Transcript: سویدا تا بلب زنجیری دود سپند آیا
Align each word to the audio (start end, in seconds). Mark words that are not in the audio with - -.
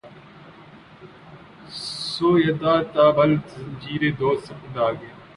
سویدا 2.11 2.75
تا 2.93 3.05
بلب 3.15 3.41
زنجیری 3.53 4.11
دود 4.11 4.39
سپند 4.45 4.77
آیا 4.77 4.99